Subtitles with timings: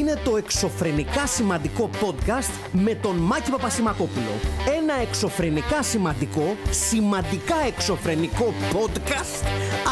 [0.00, 4.32] είναι το εξωφρενικά σημαντικό podcast με τον Μάκη Παπασημακόπουλο.
[4.78, 9.46] Ένα εξωφρενικά σημαντικό, σημαντικά εξωφρενικό podcast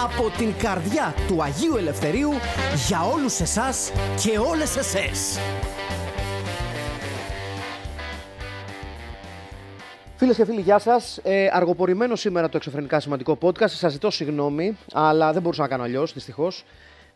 [0.04, 2.30] από την καρδιά του Αγίου Ελευθερίου
[2.89, 3.93] για όλους εσάς
[4.25, 5.39] και όλες εσές.
[10.16, 11.20] Φίλες και φίλοι, γεια σας.
[11.22, 13.68] Ε, αργοπορημένο σήμερα το εξωφρενικά σημαντικό podcast.
[13.68, 16.64] Σας ζητώ συγγνώμη, αλλά δεν μπορούσα να κάνω αλλιώς, δυστυχώς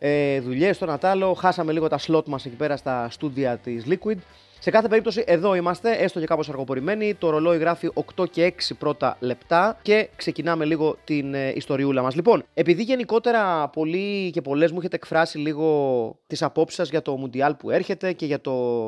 [0.04, 1.34] ε, δουλειές στο Νατάλο.
[1.34, 4.16] Χάσαμε λίγο τα slot μας εκεί πέρα στα στούντια της Liquid.
[4.58, 7.14] Σε κάθε περίπτωση, εδώ είμαστε, έστω και κάπως αργοπορημένοι.
[7.14, 12.14] Το ρολόι γράφει 8 και 6 πρώτα λεπτά και ξεκινάμε λίγο την ε, ιστοριούλα μας.
[12.14, 17.16] Λοιπόν, επειδή γενικότερα πολλοί και πολλές μου έχετε εκφράσει λίγο τις απόψεις σας για το
[17.16, 18.86] Μουντιάλ που έρχεται και για το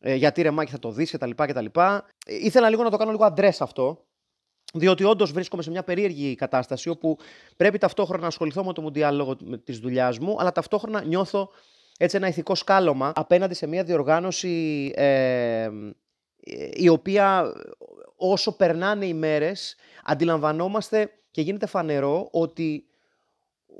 [0.00, 1.64] ε, γιατί ρε Μάκη θα το δεις κτλ.
[2.26, 4.05] Ήθελα λίγο να το κάνω λίγο αντρές αυτό.
[4.78, 7.18] Διότι όντως βρίσκομαι σε μια περίεργη κατάσταση όπου
[7.56, 11.50] πρέπει ταυτόχρονα να ασχοληθώ με το Μουντιάλ λόγω της δουλειάς μου, αλλά ταυτόχρονα νιώθω
[11.98, 15.68] έτσι ένα ηθικό σκάλωμα απέναντι σε μια διοργάνωση ε,
[16.72, 17.52] η οποία
[18.16, 22.84] όσο περνάνε οι μέρες αντιλαμβανόμαστε και γίνεται φανερό ότι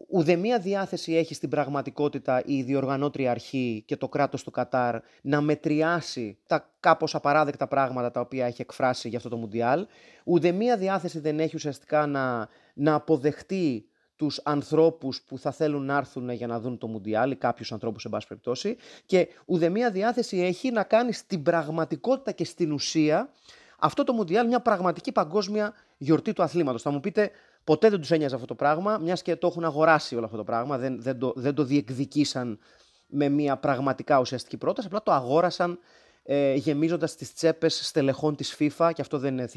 [0.08, 6.38] ουδεμία διάθεση έχει στην πραγματικότητα η διοργανώτρια αρχή και το κράτος του Κατάρ να μετριάσει
[6.46, 9.86] τα κάπως απαράδεκτα πράγματα τα οποία έχει εκφράσει για αυτό το Μουντιάλ.
[10.24, 16.30] Ουδεμία διάθεση δεν έχει ουσιαστικά να, να αποδεχτεί τους ανθρώπους που θα θέλουν να έρθουν
[16.30, 20.70] για να δουν το Μουντιάλ ή κάποιους ανθρώπους σε πάση περιπτώσει και ουδεμία διάθεση έχει
[20.70, 23.30] να κάνει στην πραγματικότητα και στην ουσία
[23.78, 26.82] αυτό το Μουντιάλ μια πραγματική παγκόσμια γιορτή του αθλήματος.
[26.82, 27.30] Θα μου πείτε
[27.66, 30.44] Ποτέ δεν τους ένοιαζε αυτό το πράγμα, μιας και το έχουν αγοράσει όλο αυτό το
[30.44, 30.78] πράγμα.
[30.78, 32.58] Δεν, δεν, το, δεν το διεκδικήσαν
[33.06, 34.86] με μια πραγματικά ουσιαστική πρόταση.
[34.86, 35.78] Απλά το αγόρασαν
[36.22, 39.48] ε, γεμίζοντας τις τσέπες στελεχών της FIFA, και αυτό δεν είναι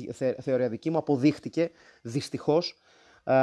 [0.41, 0.97] θεωρία δική μου.
[0.97, 1.71] Αποδείχτηκε
[2.01, 2.75] δυστυχώς
[3.23, 3.33] ε,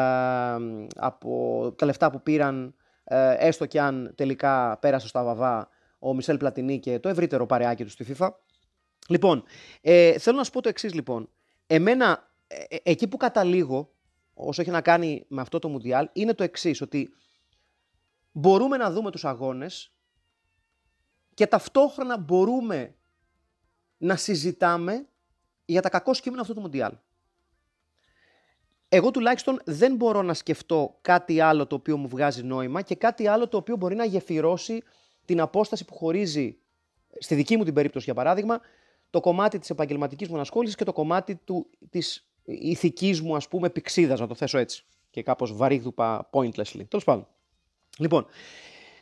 [0.97, 6.37] από τα λεφτά που πήραν, ε, έστω και αν τελικά πέρασε στα βαβά ο Μισελ
[6.37, 8.29] Πλατινί και το ευρύτερο παρεάκι του στη FIFA.
[9.09, 9.45] Λοιπόν,
[9.81, 11.29] ε, θέλω να σου πω το εξής λοιπόν.
[11.67, 13.95] Εμένα, ε, ε, εκεί που καταλήγω
[14.39, 17.11] όσο έχει να κάνει με αυτό το Μουντιάλ, είναι το εξής ότι
[18.33, 19.93] μπορούμε να δούμε τους αγώνες
[21.35, 22.95] και ταυτόχρονα μπορούμε
[23.97, 25.09] να συζητάμε
[25.65, 26.93] για τα κακό σκήμενα αυτού του Μουντιάλ.
[28.89, 33.27] Εγώ τουλάχιστον δεν μπορώ να σκεφτώ κάτι άλλο το οποίο μου βγάζει νόημα και κάτι
[33.27, 34.83] άλλο το οποίο μπορεί να γεφυρώσει
[35.25, 36.59] την απόσταση που χωρίζει,
[37.19, 38.61] στη δική μου την περίπτωση για παράδειγμα,
[39.11, 43.71] το κομμάτι της επαγγελματικής μου ανασχόλησης και το κομμάτι του, της ηθικής μου, ας πούμε,
[43.71, 44.85] πηξίδας, να το θέσω έτσι.
[45.11, 46.85] Και κάπως βαρύγδουπα pointlessly.
[46.89, 47.27] Τέλος πάντων.
[47.99, 48.27] Λοιπόν,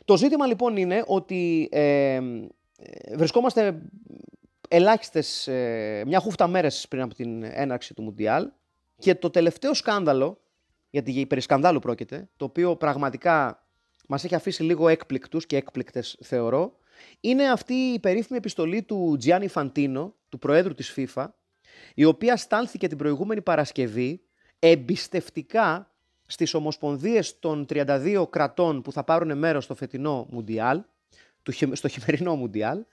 [0.05, 2.19] το ζήτημα λοιπόν είναι ότι ε,
[3.15, 3.81] βρισκόμαστε
[4.67, 8.49] ελάχιστες, ε, μια χούφτα μέρες πριν από την έναρξη του Μουντιάλ
[8.97, 10.41] και το τελευταίο σκάνδαλο,
[10.89, 13.65] γιατί περί σκανδάλου πρόκειται, το οποίο πραγματικά
[14.07, 16.77] μας έχει αφήσει λίγο έκπληκτους και έκπληκτες θεωρώ,
[17.19, 21.25] είναι αυτή η περίφημη επιστολή του Τζιάννη Φαντίνο, του Προέδρου της FIFA,
[21.93, 24.21] η οποία στάλθηκε την προηγούμενη Παρασκευή
[24.59, 25.91] εμπιστευτικά
[26.25, 30.81] στις ομοσπονδίες των 32 κρατών που θα πάρουν μέρος στο φετινό Μουντιάλ,
[31.71, 32.83] στο χειμερινό Μουντιάλ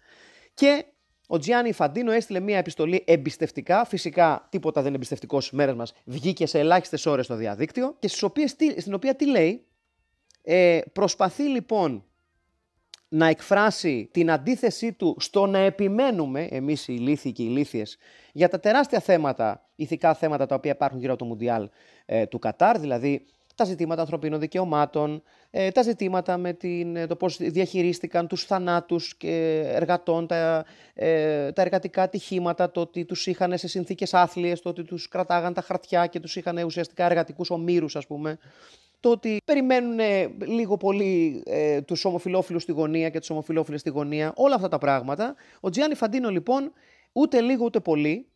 [0.55, 0.85] και
[1.27, 3.85] ο Τζιάννη Φαντίνο έστειλε μια επιστολή εμπιστευτικά.
[3.85, 5.93] Φυσικά τίποτα δεν είναι εμπιστευτικός στις μέρες μας.
[6.05, 9.67] Βγήκε σε ελάχιστες ώρες στο διαδίκτυο και στις οποίες, στην οποία τι λέει;
[10.43, 12.05] Ε, προσπαθεί λοιπόν
[13.15, 17.97] να εκφράσει την αντίθεσή του στο να επιμένουμε, εμείς οι ηλίθιοι και οι ηλίθιες,
[18.33, 21.69] για τα τεράστια θέματα, ηθικά θέματα τα οποία υπάρχουν γύρω από το Μουντιάλ
[22.07, 27.17] ε, του Κατάρ, δηλαδή τα ζητήματα ανθρωπίνων δικαιωμάτων, ε, τα ζητήματα με την, ε, το
[27.17, 33.59] πώς διαχειρίστηκαν τους θανάτους και εργατών, τα, ε, τα εργατικά ατυχήματα, το ότι τους είχαν
[33.59, 37.97] σε συνθήκες άθλιες, το ότι τους κρατάγαν τα χαρτιά και τους είχαν ουσιαστικά εργατικούς ομήρους,
[37.97, 38.39] ας πούμε,
[39.03, 39.99] το ότι περιμένουν
[40.39, 44.79] λίγο πολύ ε, τους ομοφυλόφιλους στη γωνία και τους ομοφυλόφιλες στη γωνία, όλα αυτά τα
[44.79, 45.35] πράγματα.
[45.61, 46.73] Ο Τζιάννη Φαντίνο λοιπόν
[47.13, 48.29] ούτε λίγο ούτε πολύ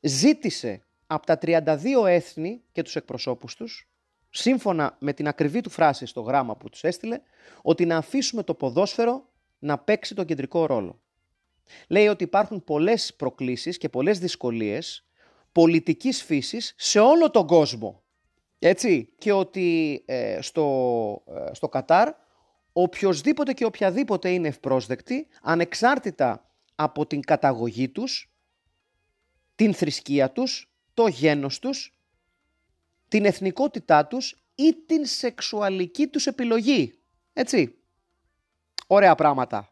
[0.00, 1.62] ζήτησε από τα 32
[2.06, 3.88] έθνη και τους εκπροσώπους τους,
[4.30, 7.20] σύμφωνα με την ακριβή του φράση στο γράμμα που τους έστειλε,
[7.62, 9.28] ότι να αφήσουμε το ποδόσφαιρο
[9.58, 11.00] να παίξει τον κεντρικό ρόλο.
[11.88, 15.06] Λέει ότι υπάρχουν πολλές προκλήσεις και πολλές δυσκολίες
[15.52, 18.03] πολιτικής φύσης σε όλο τον κόσμο.
[18.58, 19.12] Έτσι.
[19.18, 22.08] Και ότι ε, στο, ε, στο Κατάρ
[22.72, 28.32] οποιοδήποτε και οποιαδήποτε είναι ευπρόσδεκτη, ανεξάρτητα από την καταγωγή τους,
[29.54, 31.98] την θρησκεία τους, το γένος τους,
[33.08, 36.98] την εθνικότητά τους ή την σεξουαλική τους επιλογή.
[37.32, 37.78] Έτσι.
[38.86, 39.68] Ωραία πράγματα.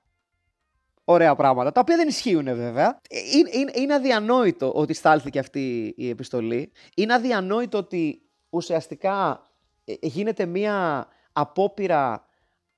[1.05, 3.01] Ωραία πράγματα, τα οποία δεν ισχύουν βέβαια.
[3.09, 6.73] Ε, είναι, είναι, είναι αδιανόητο ότι στάλθηκε αυτή η επιστολή.
[6.97, 8.23] Είναι αδιανόητο ότι
[8.53, 9.47] ουσιαστικά
[9.85, 12.27] ε, γίνεται μία απόπειρα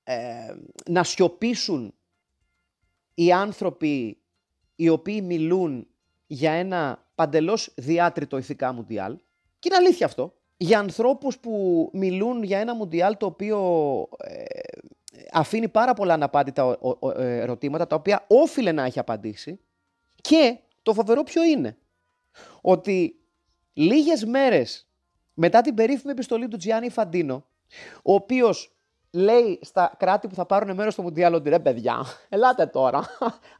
[0.02, 0.54] ε,
[0.86, 1.94] να σιωπήσουν
[3.14, 4.18] οι άνθρωποι
[4.76, 5.86] οι οποίοι μιλούν
[6.26, 9.16] για ένα παντελώς διάτριτο ηθικά μουντιάλ.
[9.58, 10.34] Και είναι αλήθεια αυτό.
[10.56, 13.58] Για ανθρώπους που μιλούν για ένα μουντιάλ το οποίο
[14.18, 14.44] ε,
[15.32, 16.78] αφήνει πάρα πολλά αναπάντητα
[17.16, 19.60] ε, ερωτήματα, τα οποία όφιλε να έχει απαντήσει.
[20.20, 21.76] Και το φοβερό ποιο είναι;
[22.60, 23.16] Ότι
[23.72, 24.88] λίγες μέρες
[25.34, 27.46] μετά την περίφημη επιστολή του Τζιάννη Φαντίνο,
[28.02, 28.68] ο οποίος
[29.10, 32.98] λέει στα κράτη που θα πάρουν μέρος στο Μουντιάλ ότι ρε παιδιά, ελάτε τώρα.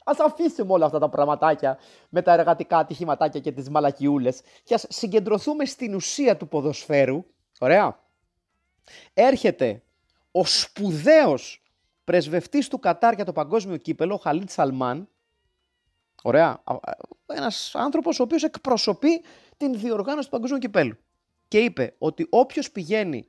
[0.03, 1.77] Α αφήσουμε όλα αυτά τα πραγματάκια
[2.09, 7.25] με τα εργατικά ατυχηματάκια και τις μαλακιούλες και ας συγκεντρωθούμε στην ουσία του ποδοσφαίρου.
[7.59, 7.99] Ωραία.
[9.13, 9.83] Έρχεται
[10.31, 11.63] ο σπουδαίος
[12.03, 15.09] πρεσβευτής του Κατάρ για το παγκόσμιο κύπελο, ο Χαλίτ Σαλμάν.
[16.23, 16.63] Ωραία.
[17.25, 19.23] Ένας άνθρωπος ο οποίος εκπροσωπεί
[19.57, 20.97] την διοργάνωση του παγκόσμιου κυπέλου.
[21.47, 23.27] Και είπε ότι όποιος πηγαίνει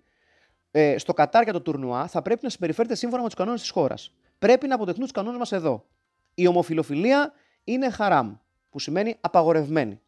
[0.71, 3.71] ε, στο Κατάρ για το τουρνουά θα πρέπει να συμπεριφέρεται σύμφωνα με τους κανόνες της
[3.71, 4.15] χώρας.
[4.39, 5.87] Πρέπει να αποδεχτούν τους κανόνες μας εδώ.
[6.35, 7.33] Η ομοφιλοφιλία
[7.65, 8.35] είναι χαράμ,
[8.71, 10.01] που σημαίνει απαγορευμένη.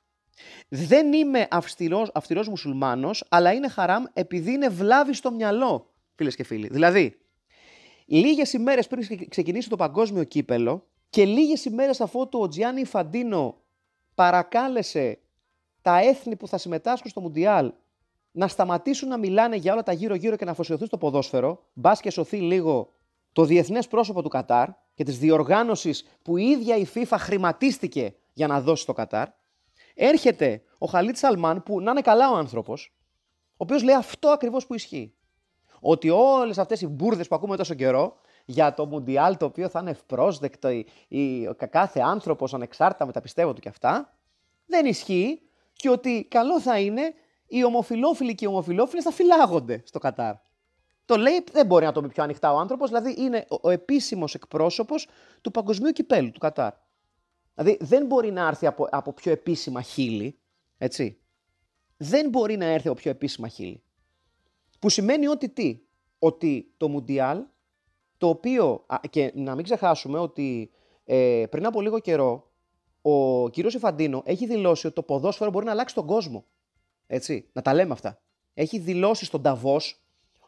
[0.69, 6.45] Δεν είμαι αυστηρός, αυστηρός μουσουλμάνος, αλλά είναι χαράμ επειδή είναι βλάβη στο μυαλό, φίλες και
[6.45, 6.69] φίλοι.
[6.69, 7.19] Δηλαδή,
[8.07, 13.63] λίγες ημέρες πριν ξεκινήσει το παγκόσμιο κύπελο και λίγες ημέρες αφού το Τζιάννη Φαντίνο
[14.15, 15.19] παρακάλεσε
[15.83, 17.73] τα έθνη που θα συμμετάσχουν στο Μουντιάλ
[18.31, 22.11] να σταματήσουν να μιλάνε για όλα τα γύρω-γύρω και να αφοσιωθούν στο ποδόσφαιρο, μπας και
[22.11, 22.93] σωθεί λίγο
[23.33, 28.47] το διεθνές πρόσωπο του Κατάρ και της διοργάνωσης που η ίδια η FIFA χρηματίστηκε για
[28.47, 29.29] να δώσει στο Κατάρ,
[29.95, 32.95] έρχεται ο Χαλίτ Σαλμάν, που να είναι καλά ο άνθρωπος,
[33.51, 35.15] ο οποίος λέει αυτό ακριβώς που ισχύει.
[35.81, 39.81] Ότι όλες αυτές οι μπουρδες που ακούμε τόσο καιρό για το Μουντιάλ το οποίο θα
[39.81, 44.15] είναι ευπρόσδεκτο, η, η, κάθε άνθρωπος ανεξάρτητα με τα πιστεύω του και αυτά,
[44.67, 45.43] δεν ισχύει
[45.73, 47.15] και ότι καλό θα είναι
[47.49, 50.35] οι ομοφιλόφιλοι και οι ομοφιλόφιλε θα φυλάγονται στο Κατάρ.
[51.05, 53.71] Το λέει, δεν μπορεί να το πει πιο ανοιχτά ο άνθρωπος, δηλαδή είναι ο, ο
[53.71, 55.09] επίσημος εκπρόσωπος
[55.41, 56.73] του παγκοσμίου κυπέλου του Κατάρ.
[57.55, 60.39] Δηλαδή δεν μπορεί να έρθει από, από πιο επίσημα χείλη,
[60.79, 61.21] έτσι.
[61.97, 63.83] Δεν μπορεί να έρθει από πιο επίσημα χείλη.
[64.79, 65.81] Που σημαίνει ότι τι,
[66.19, 67.45] ότι το Μουντιάλ,
[68.19, 70.71] το οποίο, και να μην ξεχάσουμε ότι
[71.05, 72.53] ε, πριν από λίγο καιρό,
[73.03, 76.45] ο κύριος Ιφαντίνο έχει δηλώσει ότι το ποδόσφαιρο μπορεί να αλλάξει τον κόσμο.
[77.11, 78.21] Έτσι, να τα λέμε αυτά.
[78.55, 80.03] Έχει δηλώσει στον Ταβός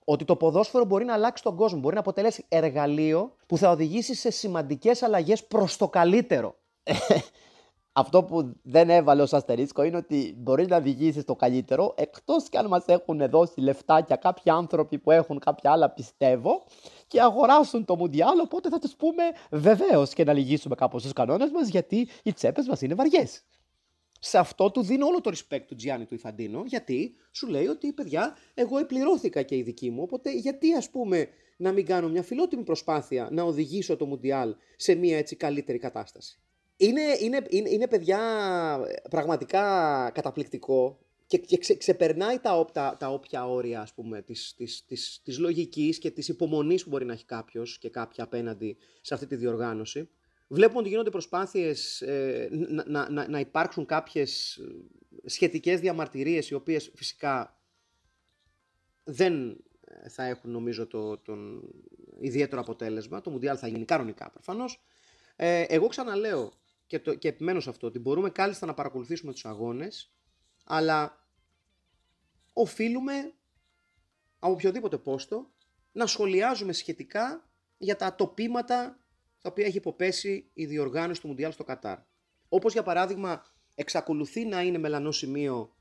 [0.04, 1.78] ότι το ποδόσφαιρο μπορεί να αλλάξει τον κόσμο.
[1.80, 6.54] Μπορεί να αποτελέσει εργαλείο που θα οδηγήσει σε σημαντικές αλλαγές προς το καλύτερο.
[7.92, 12.56] Αυτό που δεν έβαλε ως αστερίσκο είναι ότι μπορεί να οδηγήσει στο καλύτερο εκτός κι
[12.56, 16.64] αν μας έχουν δώσει λεφτάκια κάποιοι άνθρωποι που έχουν κάποια άλλα πιστεύω
[17.06, 18.38] και αγοράσουν το Μουντιάλ.
[18.38, 22.66] Οπότε θα τους πούμε βεβαίως και να λυγίσουμε κάπως τους κανόνες μας γιατί οι τσέπες
[22.66, 23.44] μας είναι βαριές
[24.22, 27.92] σε αυτό του δίνω όλο το respect του Τζιάννη του Ιφαντίνο, γιατί σου λέει ότι
[27.92, 32.22] παιδιά, εγώ επληρώθηκα και η δική μου, οπότε γιατί ας πούμε να μην κάνω μια
[32.22, 36.38] φιλότιμη προσπάθεια να οδηγήσω το Μουντιάλ σε μια έτσι καλύτερη κατάσταση.
[36.76, 38.20] Είναι, είναι, είναι, είναι παιδιά
[39.10, 39.62] πραγματικά
[40.14, 45.20] καταπληκτικό και, και ξε, ξεπερνάει τα, τα, τα όποια όρια ας πούμε, της, της, της,
[45.24, 49.26] της λογικής και της υπομονής που μπορεί να έχει κάποιος και κάποια απέναντι σε αυτή
[49.26, 50.08] τη διοργάνωση.
[50.52, 52.48] Βλέπουμε ότι γίνονται προσπάθειες ε,
[52.86, 57.60] να, να, να υπάρξουν κάποιες ε, σχετικές διαμαρτυρίες οι οποίες φυσικά
[59.04, 61.62] δεν ε, θα έχουν νομίζω το, τον
[62.20, 63.20] ιδιαίτερο αποτέλεσμα.
[63.20, 64.82] Το Μουντιάλ θα γίνει κανονικά προφανώς.
[65.36, 66.52] Ε, εγώ ξαναλέω
[66.86, 70.12] και, το, και επιμένω σε αυτό ότι μπορούμε κάλλιστα να παρακολουθήσουμε τους αγώνες
[70.64, 71.26] αλλά
[72.52, 73.32] οφείλουμε
[74.38, 75.50] από οποιοδήποτε πόστο
[75.92, 78.99] να σχολιάζουμε σχετικά για τα τοπήματα
[79.40, 81.98] τα οποία έχει υποπέσει η διοργάνωση του Μουντιάλ στο Κατάρ.
[82.48, 83.44] Όπως για παράδειγμα,
[83.74, 85.74] εξακολουθεί να είναι μελανό σημείο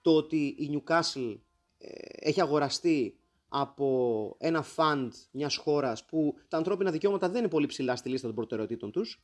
[0.00, 1.38] το ότι η Newcastle
[1.78, 1.88] ε,
[2.28, 3.18] έχει αγοραστεί
[3.48, 8.26] από ένα φαντ μιας χώρας που τα ανθρώπινα δικαιώματα δεν είναι πολύ ψηλά στη λίστα
[8.26, 9.22] των προτεραιοτήτων τους.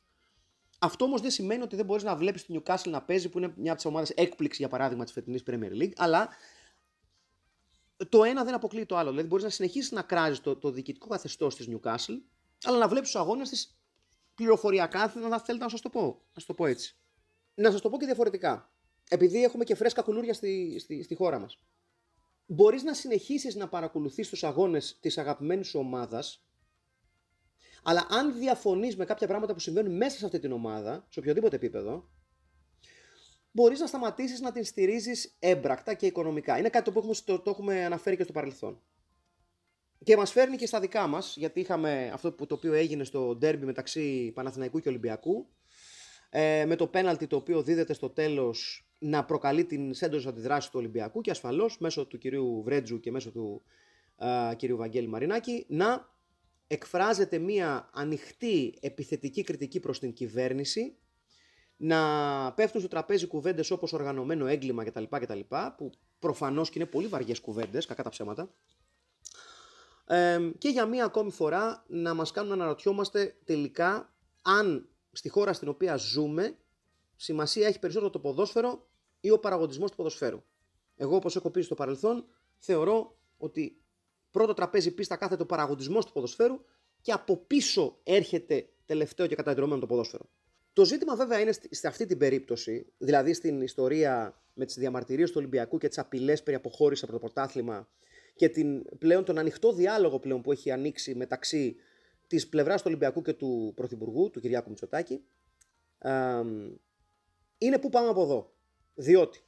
[0.79, 3.53] Αυτό όμως δεν σημαίνει ότι δεν μπορείς να βλέπεις τη Newcastle να παίζει, που είναι
[3.55, 6.29] μια από τις ομάδες έκπληξη για παράδειγμα της φετινής Premier League, αλλά
[8.09, 9.09] το ένα δεν αποκλείει το άλλο.
[9.09, 12.19] Δηλαδή μπορείς να συνεχίσεις να κράζεις το, το διοικητικό καθεστώς της Newcastle
[12.63, 13.79] αλλά να βλέπεις τους αγώνες της
[14.35, 16.01] πληροφοριακά, να θέλετε να σας το πω.
[16.01, 16.97] Να σας το πω έτσι.
[17.53, 18.71] Να σας το πω και διαφορετικά.
[19.09, 21.59] Επειδή έχουμε και φρέσκα κουλούρια στη, στη, στη χώρα μας.
[22.45, 26.45] Μπορείς να συνεχίσεις να παρακολουθείς τους αγώνες της αγαπημένης σου ομάδας,
[27.83, 31.55] αλλά αν διαφωνείς με κάποια πράγματα που συμβαίνουν μέσα σε αυτή την ομάδα, σε οποιοδήποτε
[31.55, 32.09] επίπεδο,
[33.51, 36.57] μπορείς να σταματήσεις να την στηρίζεις έμπρακτα και οικονομικά.
[36.57, 38.81] Είναι κάτι που έχουμε, το, το έχουμε αναφέρει και στο παρελθόν.
[40.03, 43.35] Και μας φέρνει και στα δικά μας, γιατί είχαμε αυτό που, το οποίο έγινε στο
[43.35, 45.47] ντέρμπι μεταξύ Παναθηναϊκού και Ολυμπιακού.
[46.29, 50.79] Ε, με το πέναλτι το οποίο δίδεται στο τέλος να προκαλεί την σέντρωση αντιδράση του
[50.79, 53.63] Ολυμπιακού και ασφαλώς μέσω του κυρίου Βρέτζου και μέσω του
[54.15, 56.15] α, κυρίου Βαγγέλη Μαρινάκη να
[56.67, 60.95] εκφράζεται μία ανοιχτή επιθετική κριτική προς την κυβέρνηση,
[61.77, 65.03] να πέφτουν στο τραπέζι κουβέντες όπως οργανωμένο έγκλημα κτλ.
[65.09, 65.39] κτλ
[65.77, 68.53] που προφανώς και είναι πολύ βαριές κουβέντες, κακά τα ψέματα.
[70.57, 75.67] Και για μία ακόμη φορά να μας κάνουν να αναρωτιόμαστε τελικά αν στη χώρα στην
[75.67, 76.57] οποία ζούμε
[77.15, 78.87] σημασία έχει περισσότερο το ποδόσφαιρο
[79.19, 80.43] ή ο παραγωγισμός του ποδοσφαίρου.
[80.95, 82.25] Εγώ όπως έχω πει στο παρελθόν
[82.57, 83.81] θεωρώ ότι
[84.31, 86.59] πρώτο τραπέζι πίστα κάθεται ο παραγωγισμός του ποδοσφαίρου
[87.01, 90.29] και από πίσω έρχεται τελευταίο και καταδρομένο το ποδόσφαιρο.
[90.73, 95.35] Το ζήτημα βέβαια είναι σε αυτή την περίπτωση, δηλαδή στην ιστορία με τις διαμαρτυρίες του
[95.37, 97.87] Ολυμπιακού και τις απειλές περί αποχώρησης από το πρωτάθλημα
[98.37, 101.75] και την, πλέον τον ανοιχτό διάλογο πλέον που έχει ανοίξει μεταξύ
[102.27, 105.23] της πλευράς του Ολυμπιακού και του Πρωθυπουργού, του Κυριάκου Μητσοτάκη,
[107.57, 108.53] είναι που πάμε από εδώ.
[108.93, 109.43] Διότι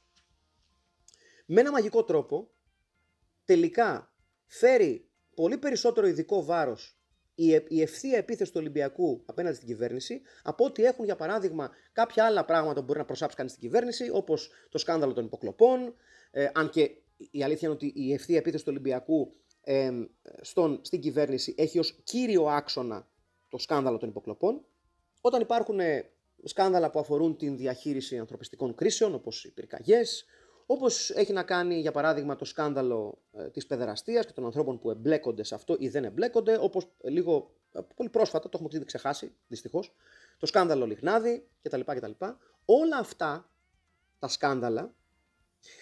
[1.46, 2.50] με ένα μαγικό τρόπο
[3.44, 4.14] τελικά
[4.46, 7.00] φέρει πολύ περισσότερο ειδικό βάρος
[7.68, 12.44] η ευθεία επίθεση του Ολυμπιακού απέναντι στην κυβέρνηση από ότι έχουν για παράδειγμα κάποια άλλα
[12.44, 15.94] πράγματα που μπορεί να προσάψει κανείς στην κυβέρνηση, όπως το σκάνδαλο των υποκλοπών.
[16.30, 16.90] Ε, αν και
[17.30, 19.90] η αλήθεια είναι ότι η ευθεία επίθεση του Ολυμπιακού ε,
[20.40, 23.08] στον, στην κυβέρνηση έχει ως κύριο άξονα
[23.48, 24.64] το σκάνδαλο των υποκλοπών.
[25.20, 26.10] Όταν υπάρχουν ε,
[26.44, 30.24] σκάνδαλα που αφορούν την διαχείριση ανθρωπιστικών κρίσεων, όπως οι πυρκαγιές,
[30.72, 34.90] Όπως έχει να κάνει, για παράδειγμα, το σκάνδαλο ε, της παιδεραστίας και των ανθρώπων που
[34.90, 39.32] εμπλέκονται σε αυτό ή δεν εμπλέκονται, όπως λίγο ε, πολύ πρόσφατα, το έχουμε ήδη ξεχάσει,
[39.46, 39.94] δυστυχώς,
[40.38, 41.80] το σκάνδαλο Λιχνάδη κτλ.
[41.80, 42.10] κτλ.
[42.64, 43.50] Όλα αυτά
[44.18, 44.94] τα σκάνδαλα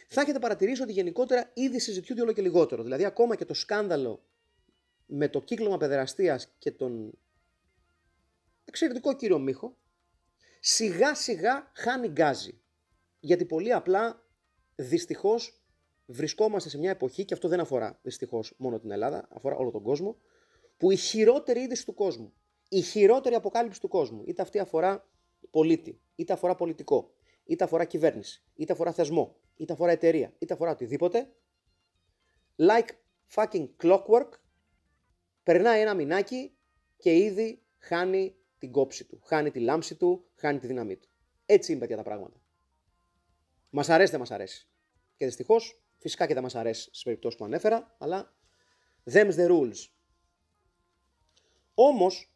[0.09, 2.83] θα έχετε παρατηρήσει ότι γενικότερα ήδη συζητιούνται όλο και λιγότερο.
[2.83, 4.23] Δηλαδή, ακόμα και το σκάνδαλο
[5.07, 7.19] με το κύκλωμα παιδεραστίας και τον
[8.65, 9.77] εξαιρετικό κύριο Μίχο,
[10.61, 12.61] σιγά σιγά χάνει γκάζι.
[13.21, 14.27] Γιατί πολύ απλά
[14.75, 15.63] δυστυχώς
[16.07, 19.83] βρισκόμαστε σε μια εποχή, και αυτό δεν αφορά δυστυχώς μόνο την Ελλάδα, αφορά όλο τον
[19.83, 20.17] κόσμο,
[20.77, 22.33] που η χειρότερη είδηση του κόσμου,
[22.69, 25.09] η χειρότερη αποκάλυψη του κόσμου, είτε αυτή αφορά
[25.51, 30.71] πολίτη, είτε αφορά πολιτικό, είτε αφορά κυβέρνηση, είτε αφορά θεσμό, είτε αφορά εταιρεία, είτε αφορά
[30.71, 31.33] οτιδήποτε,
[32.57, 32.88] like
[33.35, 34.29] fucking clockwork,
[35.43, 36.57] περνάει ένα μηνάκι
[36.97, 41.09] και ήδη χάνει την κόψη του, χάνει τη λάμψη του, χάνει τη δύναμή του.
[41.47, 42.41] Έτσι είναι παιδιά τα πράγματα.
[43.71, 44.69] Μας αρέσει, δεν μας αρέσει.
[45.17, 48.37] Και δυστυχώς, φυσικά και δεν μας αρέσει στις περιπτώσεις που ανέφερα, αλλά
[49.12, 49.87] them's the rules.
[51.75, 52.33] Όμως,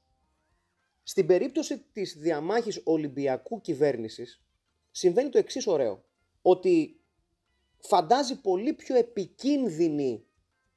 [1.03, 4.45] στην περίπτωση της διαμάχης Ολυμπιακού κυβέρνησης
[4.91, 6.05] συμβαίνει το εξής ωραίο.
[6.43, 7.02] Ότι
[7.83, 10.25] φαντάζει πολύ πιο επικίνδυνη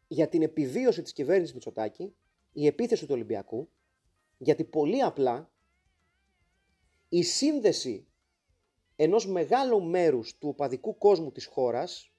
[0.08, 2.16] για την επιβίωση της κυβέρνησης Μητσοτάκη
[2.52, 3.70] η επίθεση του Ολυμπιακού
[4.38, 5.52] γιατί πολύ απλά
[7.10, 8.08] η σύνδεση
[8.96, 12.12] ενός μεγάλου μέρους του οπαδικού κόσμου της χώρας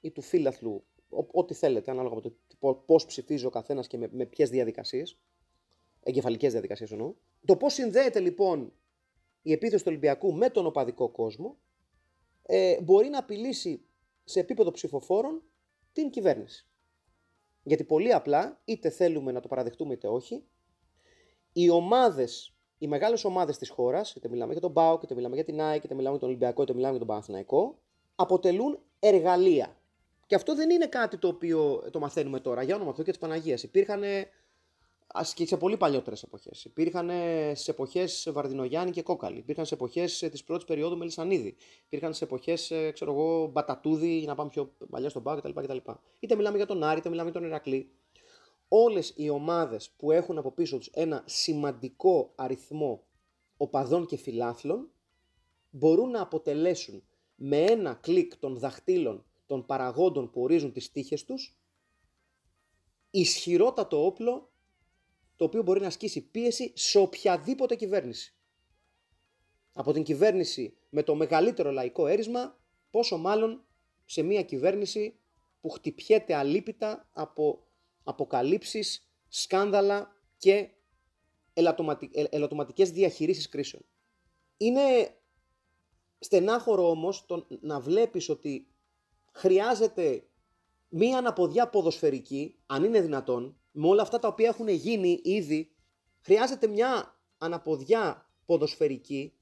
[0.00, 0.84] ή του φίλαθλου,
[1.32, 2.34] ό,τι θέλετε, ανάλογα με το
[2.74, 5.18] πώς ψηφίζει ο καθένας και με, με ποιες διαδικασίες,
[6.02, 7.14] εγκεφαλικές διαδικασίες εννοώ,
[7.44, 8.72] το πώς συνδέεται λοιπόν
[9.42, 11.58] η επίθεση του Ολυμπιακού με τον οπαδικό κόσμο,
[12.42, 13.87] ε, μπορεί να απειλήσει
[14.28, 15.42] σε επίπεδο ψηφοφόρων
[15.92, 16.66] την κυβέρνηση.
[17.62, 20.44] Γιατί πολύ απλά, είτε θέλουμε να το παραδεχτούμε είτε όχι,
[21.52, 25.44] οι ομάδες οι μεγάλες ομάδες της χώρας, είτε μιλάμε για τον ΠΑΟΚ, είτε μιλάμε για
[25.44, 27.78] την ΑΕΚ, είτε μιλάμε για τον Ολυμπιακό, είτε μιλάμε για τον Παναθηναϊκό,
[28.14, 29.76] αποτελούν εργαλεία.
[30.26, 32.62] Και αυτό δεν είναι κάτι το οποίο το μαθαίνουμε τώρα.
[32.62, 33.62] Για όνομα του και της Παναγίας.
[33.62, 34.02] Υπήρχαν
[35.34, 36.64] και σε πολύ παλιότερες εποχές.
[36.64, 37.10] Υπήρχαν
[37.52, 39.38] σε εποχές Βαρδινογιάννη και Κόκαλη.
[39.38, 41.56] Υπήρχαν σε εποχές της πρώτης περίοδου Μελισανίδη.
[41.84, 45.76] Υπήρχαν σε εποχές, ξέρω εγώ, Μπατατούδη, για να πάμε πιο παλιά στον Πάο κτλ.
[46.18, 47.90] Είτε μιλάμε για τον Άρη, είτε μιλάμε για τον Ηρακλή
[48.68, 53.04] όλες οι ομάδες που έχουν από πίσω τους ένα σημαντικό αριθμό
[53.56, 54.90] οπαδών και φιλάθλων
[55.70, 57.02] μπορούν να αποτελέσουν
[57.34, 61.58] με ένα κλικ των δαχτύλων των παραγόντων που ορίζουν τις τύχες τους
[63.10, 64.47] ισχυρότατο όπλο
[65.38, 68.34] το οποίο μπορεί να ασκήσει πίεση σε οποιαδήποτε κυβέρνηση.
[69.72, 72.58] Από την κυβέρνηση με το μεγαλύτερο λαϊκό έρισμα,
[72.90, 73.64] πόσο μάλλον
[74.04, 75.18] σε μια κυβέρνηση
[75.60, 77.66] που χτυπιέται αλίπητα από
[78.04, 80.68] αποκαλύψεις, σκάνδαλα και
[82.30, 83.82] ελαττωματικές διαχειρήσεις κρίσεων.
[84.56, 85.16] Είναι
[86.18, 88.66] στενάχωρο όμως το να βλέπεις ότι
[89.32, 90.26] χρειάζεται
[90.88, 95.70] μία αναποδιά ποδοσφαιρική, αν είναι δυνατόν, με όλα αυτά τα οποία έχουν γίνει ήδη,
[96.20, 99.32] χρειάζεται μια αναποδιά ποδοσφαιρική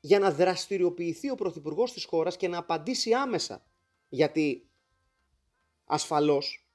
[0.00, 3.66] για να δραστηριοποιηθεί ο Πρωθυπουργός της χώρας και να απαντήσει άμεσα.
[4.08, 4.70] Γιατί
[5.84, 6.68] ασφαλώς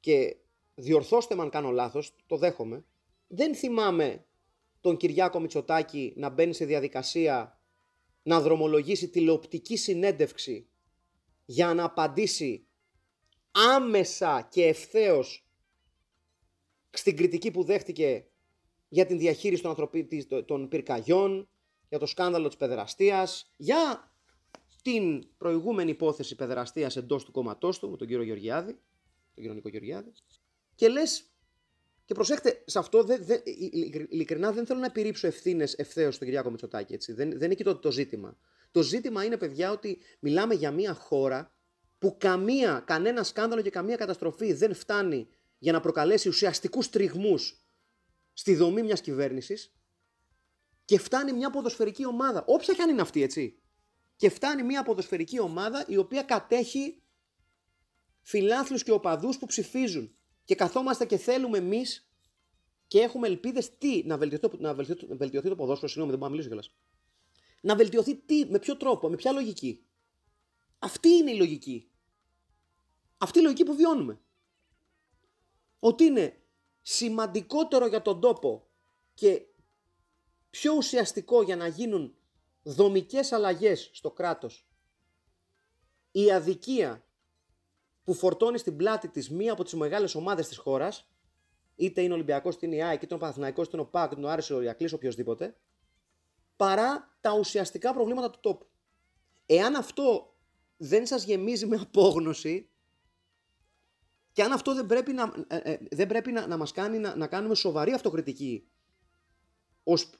[0.00, 0.36] και
[0.74, 2.84] διορθώστε με αν κάνω λάθος, το δέχομαι,
[3.26, 4.26] δεν θυμάμαι
[4.80, 7.60] τον Κυριάκο Μητσοτάκη να μπαίνει σε διαδικασία
[8.22, 10.68] να δρομολογήσει τηλεοπτική συνέντευξη
[11.44, 12.66] για να απαντήσει
[13.50, 15.43] άμεσα και ευθέως
[16.98, 18.26] στην κριτική που δέχτηκε
[18.88, 20.26] για την διαχείριση των, ανθρωπί...
[20.46, 21.48] των πυρκαγιών,
[21.88, 24.12] για το σκάνδαλο της παιδεραστίας, για
[24.82, 28.72] την προηγούμενη υπόθεση παιδεραστίας εντός του κόμματός του, με τον κύριο Γεωργιάδη,
[29.34, 30.12] τον κύριο Νίκο Γεωργιάδη,
[30.74, 31.24] και λες,
[32.04, 33.42] και προσέχτε, σε αυτό δεν, δεν,
[34.08, 36.94] ειλικρινά δεν θέλω να επιρρύψω ευθύνες ευθέως στον Κυριάκο Μητσοτάκη.
[36.94, 37.12] Έτσι.
[37.12, 38.36] Δεν, δεν είναι και το, το ζήτημα.
[38.70, 41.54] Το ζήτημα είναι, παιδιά, ότι μιλάμε για μια χώρα
[41.98, 45.28] που καμία, κανένα σκάνδαλο και καμία καταστροφή δεν φτάνει
[45.64, 47.64] για να προκαλέσει ουσιαστικούς τριγμούς
[48.32, 49.74] στη δομή μιας κυβέρνησης
[50.84, 53.62] και φτάνει μια ποδοσφαιρική ομάδα, όποια και αν είναι αυτή έτσι,
[54.16, 57.02] και φτάνει μια ποδοσφαιρική ομάδα η οποία κατέχει
[58.20, 62.08] φιλάθλους και οπαδούς που ψηφίζουν και καθόμαστε και θέλουμε εμείς
[62.86, 66.30] και έχουμε ελπίδες τι, να βελτιωθεί, να βελτιωθεί, να βελτιωθεί το ποδόσφαιρο, συγγνώμη δεν μπορώ
[66.30, 66.74] να μιλήσω κιόλας.
[67.60, 69.86] Να βελτιωθεί τι, με ποιο τρόπο, με ποια λογική.
[70.78, 71.90] Αυτή είναι η λογική.
[73.18, 74.23] Αυτή η λογική που βιώνουμε.
[75.84, 76.36] Ότι είναι
[76.82, 78.66] σημαντικότερο για τον τόπο
[79.14, 79.46] και
[80.50, 82.14] πιο ουσιαστικό για να γίνουν
[82.62, 84.66] δομικές αλλαγές στο κράτος
[86.10, 87.04] η αδικία
[88.04, 91.08] που φορτώνει στην πλάτη της μία από τις μεγάλες ομάδες της χώρας
[91.76, 93.90] είτε είναι ο Ολυμπιακός, είτε είναι η ΑΕΚ, είτε είναι ο Παναθηναϊκός, είτε είναι ο
[93.90, 95.56] ΠΑΚ, είτε είναι ο Άρης, ο Οριακλής, οποιοδήποτε
[96.56, 98.66] παρά τα ουσιαστικά προβλήματα του τόπου.
[99.46, 100.34] Εάν αυτό
[100.76, 102.68] δεν σας γεμίζει με απόγνωση
[104.34, 107.16] και αν αυτό δεν πρέπει να, ε, ε, δεν πρέπει να, να μας κάνει να,
[107.16, 108.68] να κάνουμε σοβαρή αυτοκριτική
[109.82, 110.10] ως,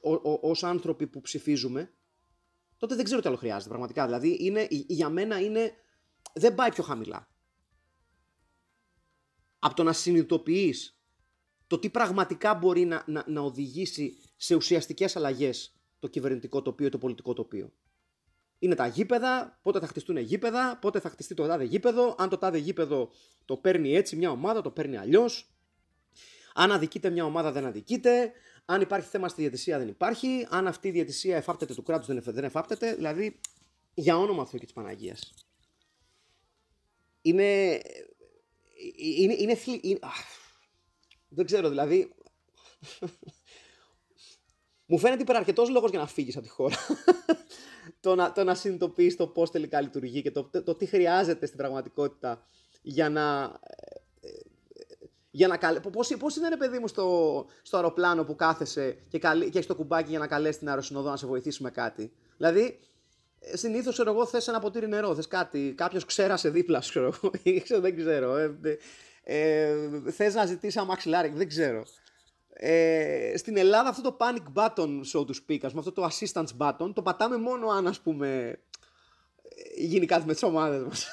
[0.41, 1.93] ως άνθρωποι που ψηφίζουμε,
[2.77, 4.05] τότε δεν ξέρω τι άλλο χρειάζεται πραγματικά.
[4.05, 5.73] Δηλαδή είναι, για μένα είναι,
[6.33, 7.29] δεν πάει πιο χαμηλά.
[9.59, 10.99] Από το να συνειδητοποιείς
[11.67, 16.97] το τι πραγματικά μπορεί να, να, να οδηγήσει σε ουσιαστικές αλλαγές το κυβερνητικό τοπίο, το
[16.97, 17.73] πολιτικό τοπίο
[18.59, 22.37] είναι τα γήπεδα, πότε θα χτιστούν γήπεδα, πότε θα χτιστεί το τάδε γήπεδο, αν το
[22.37, 23.09] τάδε γήπεδο
[23.45, 25.29] το παίρνει έτσι μια ομάδα, το παίρνει αλλιώ.
[26.53, 28.31] Αν αδικείται μια ομάδα δεν αδικείται,
[28.65, 32.21] αν υπάρχει θέμα στη διατησία δεν υπάρχει, αν αυτή η διατησία εφάπτεται του κράτου δεν,
[32.25, 33.39] δεν εφάπτεται, δηλαδή
[33.93, 35.17] για όνομα Θεού και τη Παναγία.
[37.21, 37.81] Είναι.
[39.15, 39.35] Είναι.
[39.37, 39.99] είναι, είναι
[41.35, 42.13] δεν ξέρω, δηλαδή.
[44.85, 46.75] Μου φαίνεται υπεραρκετός λόγος για να φύγεις από τη χώρα
[47.99, 51.57] το να, το να συνειδητοποιείς το πώς τελικά λειτουργεί και το, το, τι χρειάζεται στην
[51.57, 52.47] πραγματικότητα
[52.81, 53.43] για να.
[54.19, 54.29] Ε,
[55.31, 55.79] για να καλέ...
[55.79, 59.39] πώς, πώς είναι ρε παιδί μου στο, στο αεροπλάνο που κάθεσαι και, καλ...
[59.39, 62.11] και έχεις το κουμπάκι για να καλέσεις την αεροσυνοδό να σε βοηθήσει με κάτι.
[62.37, 62.79] Δηλαδή,
[63.39, 67.05] ε, συνήθως ξέρω εγώ θες ένα ποτήρι νερό, θες κάτι, κάποιος ξέρασε δίπλα σου, ξέρω
[67.05, 67.31] εγώ,
[67.81, 68.35] δεν ξέρω.
[68.37, 68.57] Ε,
[69.23, 69.75] ε,
[70.11, 71.83] θες να ζητήσεις ένα μαξιλάρι, δεν ξέρω.
[72.57, 76.57] Ε, στην Ελλάδα αυτό το panic button, so to speak, ας πούμε, αυτό το assistance
[76.57, 78.59] button, το πατάμε μόνο αν, ας πούμε,
[79.75, 81.07] γίνει κάτι με τις ομάδες μας.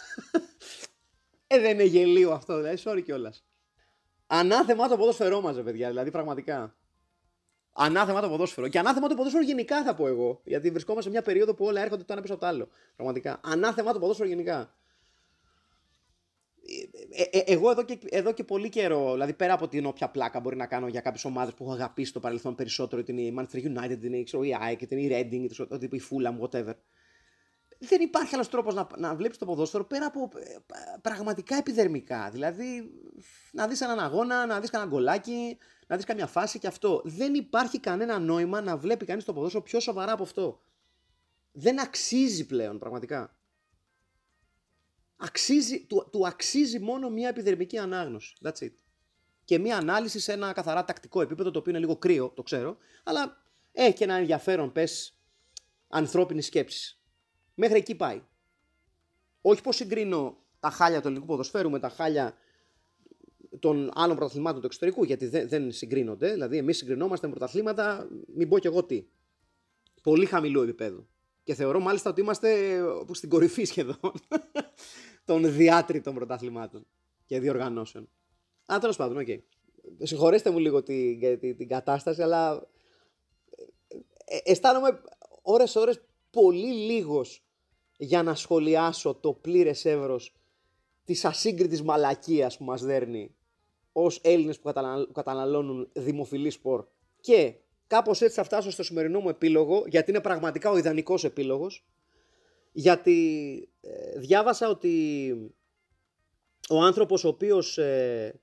[1.46, 3.44] ε, δεν είναι γελίο αυτό, δηλαδή, sorry κιόλας.
[4.26, 6.76] Ανάθεμα το ποδόσφαιρό μας, παιδιά, δηλαδή, πραγματικά.
[7.72, 8.68] Ανάθεμα το ποδόσφαιρο.
[8.68, 10.40] Και ανάθεμα το ποδόσφαιρο γενικά θα πω εγώ.
[10.44, 12.68] Γιατί βρισκόμαστε σε μια περίοδο που όλα έρχονται το ένα πίσω από το άλλο.
[12.96, 13.40] Πραγματικά.
[13.44, 14.74] Ανάθεμα το ποδόσφαιρο γενικά.
[17.14, 20.40] Ε, ε, εγώ εδώ και, εδώ και πολύ καιρό, δηλαδή πέρα από την όποια πλάκα
[20.40, 23.34] μπορεί να κάνω για κάποιες ομάδες που έχω αγαπήσει στο παρελθόν περισσότερο, είτε είναι η
[23.38, 26.74] Manchester United, είτε είναι η ΑΕΚ, είτε είναι η Reading, είτε η Fulham, whatever.
[27.78, 30.56] Δεν υπάρχει άλλος τρόπος να, να βλέπεις το ποδόσφαιρο πέρα από ε,
[31.02, 32.30] πραγματικά επιδερμικά.
[32.32, 32.90] Δηλαδή
[33.52, 37.00] να δεις έναν αγώνα, να δεις κανένα γκολάκι, να δεις καμιά φάση και αυτό.
[37.04, 40.60] Δεν υπάρχει κανένα νόημα να βλέπει κανείς το ποδόσφαιρο πιο σοβαρά από αυτό.
[41.52, 43.36] Δεν αξίζει πλέον πραγματικά
[45.22, 48.34] αξίζει, του, του αξίζει μόνο μια επιδερμική ανάγνωση.
[48.42, 48.72] That's it.
[49.44, 52.76] Και μια ανάλυση σε ένα καθαρά τακτικό επίπεδο, το οποίο είναι λίγο κρύο, το ξέρω,
[53.04, 55.18] αλλά έχει και ένα ενδιαφέρον, πες,
[55.88, 57.02] ανθρώπινης σκέψης.
[57.54, 58.22] Μέχρι εκεί πάει.
[59.40, 62.34] Όχι πως συγκρίνω τα χάλια του ελληνικού ποδοσφαίρου με τα χάλια
[63.58, 66.32] των άλλων πρωταθλημάτων του εξωτερικού, γιατί δεν, δεν συγκρίνονται.
[66.32, 69.06] Δηλαδή, εμείς συγκρινόμαστε με πρωταθλήματα, μην πω κι εγώ τι.
[70.02, 71.06] Πολύ χαμηλού επίπεδου.
[71.44, 72.80] Και θεωρώ μάλιστα ότι είμαστε
[73.10, 74.12] στην κορυφή σχεδόν
[75.24, 76.86] των διάτριτων πρωταθλημάτων
[77.26, 78.08] και διοργανώσεων.
[78.72, 79.40] Α, τέλος πάντων, okay.
[79.98, 82.68] Συγχωρέστε μου λίγο την, την, την κατάσταση, αλλά
[84.24, 85.00] ε, αισθάνομαι
[85.42, 87.44] ώρες-ώρες πολύ λίγος
[87.96, 90.36] για να σχολιάσω το πλήρες εύρος
[91.04, 93.34] της ασύγκριτης μαλακίας που μας δέρνει
[93.92, 94.72] ως Έλληνες που
[95.12, 96.86] καταναλώνουν δημοφιλή σπορ.
[97.20, 97.54] Και
[97.86, 101.86] κάπως έτσι θα φτάσω στο σημερινό μου επίλογο, γιατί είναι πραγματικά ο ιδανικός επίλογος,
[102.72, 105.32] γιατί ε, διάβασα ότι
[106.68, 108.40] ο άνθρωπος ο οποίος ε,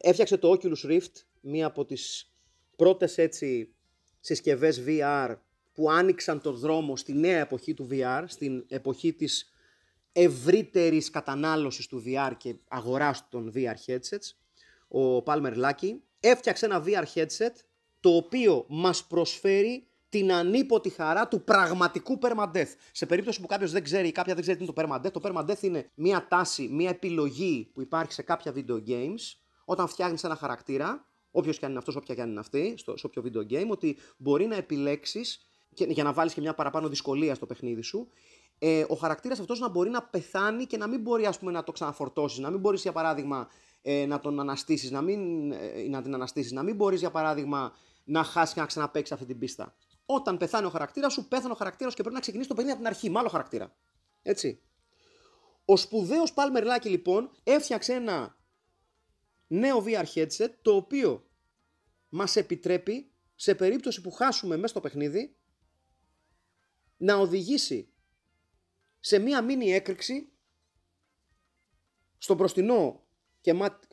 [0.00, 2.32] έφτιαξε το Oculus Rift, μία από τις
[2.76, 3.74] πρώτες έτσι
[4.20, 5.36] συσκευές VR
[5.72, 9.52] που άνοιξαν το δρόμο στη νέα εποχή του VR, στην εποχή της
[10.12, 14.32] ευρύτερης κατανάλωσης του VR και αγοράς των VR headsets.
[14.88, 17.54] ο Palmer Lucky, έφτιαξε ένα VR headset
[18.00, 22.74] το οποίο μας προσφέρει την ανίποτη χαρά του πραγματικού permadeath.
[22.92, 25.20] Σε περίπτωση που κάποιος δεν ξέρει ή κάποια δεν ξέρει τι είναι το permadeath, το
[25.24, 29.20] permadeath είναι μια τάση, μια επιλογή που υπάρχει σε κάποια video games
[29.64, 32.96] όταν φτιάχνεις ένα χαρακτήρα, όποιος και αν είναι αυτός, όποια και αν είναι αυτή, στο,
[32.96, 37.34] σε όποιο video game, ότι μπορεί να επιλέξεις για να βάλεις και μια παραπάνω δυσκολία
[37.34, 38.08] στο παιχνίδι σου,
[38.58, 41.64] ε, ο χαρακτήρας αυτός να μπορεί να πεθάνει και να μην μπορεί ας πούμε, να
[41.64, 43.48] το ξαναφορτώσεις, να μην μπορείς για παράδειγμα
[43.82, 47.72] ε, να τον αναστήσεις, να, μην, ε, να την αναστήσεις, να μην μπορείς για παράδειγμα
[48.04, 49.74] να χάσεις και να ξαναπέξει αυτή την πίστα.
[50.06, 52.84] Όταν πεθάνει ο χαρακτήρας σου, πέθανε ο χαρακτήρας και πρέπει να ξεκινήσει το παιχνίδι από
[52.86, 53.76] την αρχή, με άλλο χαρακτήρα.
[54.22, 54.62] Έτσι.
[55.64, 58.38] Ο σπουδαίος Palmer Lucky λοιπόν έφτιαξε ένα
[59.46, 61.30] νέο VR headset το οποίο
[62.08, 65.36] μας επιτρέπει σε περίπτωση που χάσουμε μέσα στο παιχνίδι
[66.96, 67.92] να οδηγήσει
[69.00, 70.32] σε μία μίνι έκρηξη
[72.18, 73.06] στο μπροστινό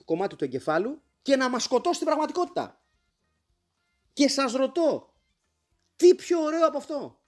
[0.06, 2.84] κομμάτι του εγκεφάλου και να μας σκοτώσει την πραγματικότητα.
[4.13, 5.09] Και σας ρωτώ,
[6.00, 7.20] τι πιο ωραίο από αυτό;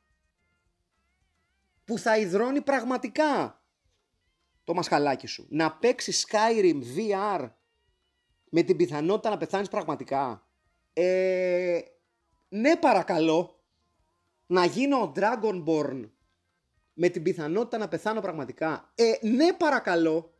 [1.86, 3.62] Που θα υδρώνει πραγματικά
[4.64, 5.46] το μασχαλάκι σου.
[5.50, 7.52] Να παίξεις Skyrim VR
[8.50, 10.48] με την πιθανότητα να πεθάνεις πραγματικά.
[10.94, 11.80] Ε,
[12.50, 13.60] ναι παρακαλώ.
[14.46, 16.10] Να γίνω Dragonborn
[16.94, 18.92] με την πιθανότητα να πεθάνω πραγματικά.
[18.96, 20.34] Ε, ναι παρακαλώ.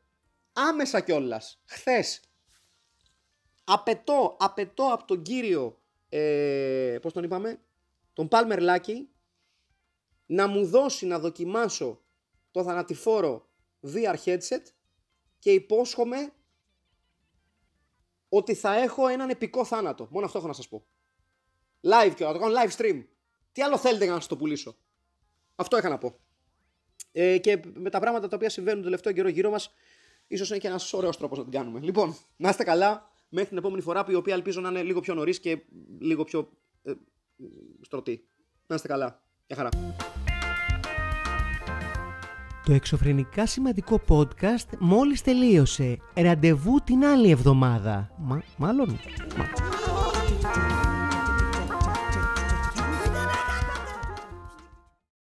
[0.54, 1.62] Άμεσα κιόλας.
[1.66, 2.22] Χθες.
[3.64, 7.62] Απαιτώ, απαιτώ από τον κύριο, ε, πώς τον είπαμε,
[8.22, 8.96] τον Palmer Lucky,
[10.26, 12.04] να μου δώσει να δοκιμάσω
[12.52, 13.50] το θανατηφόρο
[13.94, 14.62] VR headset
[15.40, 16.34] και υπόσχομαι
[18.30, 20.08] ότι θα έχω έναν επικό θάνατο.
[20.12, 20.86] Μόνο αυτό έχω να σας πω.
[21.82, 23.06] Live και θα το κάνω live stream.
[23.52, 24.78] Τι άλλο θέλετε για να σας το πουλήσω;
[25.56, 26.20] Αυτό είχα να πω.
[27.12, 29.74] Ε, και με τα πράγματα τα οποία συμβαίνουν το τελευταίο καιρό γύρω μας,
[30.28, 31.80] ίσως είναι και ένας ωραίος τρόπος να την κάνουμε.
[31.80, 33.10] Λοιπόν, να είστε καλά.
[33.30, 35.62] Μέχρι την επόμενη φορά που η οποία ελπίζω να είναι λίγο πιο νωρίς και
[36.00, 36.94] λίγο πιο ε,
[37.82, 38.28] στρωτή.
[38.68, 39.24] Να είστε καλά.
[39.48, 39.70] Γεια χαρά.
[42.66, 45.98] Το εξωφρενικά σημαντικό podcast μόλις τελείωσε.
[46.16, 48.12] Ραντεβού την άλλη εβδομάδα.
[48.18, 49.00] Μα, μάλλον...
[49.38, 50.91] Μα...